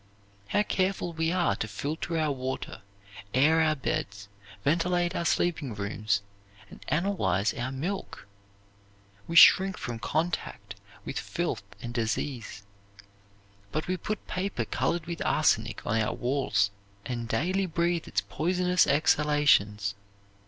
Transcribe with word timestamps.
How 0.47 0.63
careful 0.63 1.13
we 1.13 1.31
are 1.31 1.55
to 1.57 1.67
filter 1.67 2.17
our 2.17 2.31
water, 2.31 2.81
air 3.35 3.61
our 3.61 3.75
beds, 3.75 4.29
ventilate 4.63 5.15
our 5.15 5.25
sleeping 5.25 5.75
rooms, 5.75 6.23
and 6.71 6.83
analyze 6.87 7.53
our 7.53 7.71
milk! 7.71 8.25
We 9.27 9.35
shrink 9.35 9.77
from 9.77 9.99
contact 9.99 10.73
with 11.05 11.19
filth 11.19 11.61
and 11.83 11.93
disease. 11.93 12.63
But 13.71 13.87
we 13.87 13.95
put 13.95 14.25
paper 14.25 14.65
colored 14.65 15.05
with 15.05 15.23
arsenic 15.23 15.85
on 15.85 16.01
our 16.01 16.15
walls, 16.15 16.71
and 17.05 17.27
daily 17.27 17.67
breathe 17.67 18.07
its 18.07 18.21
poisonous 18.21 18.87
exhalations. 18.87 19.93